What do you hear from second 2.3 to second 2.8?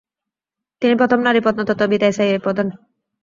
প্রধান।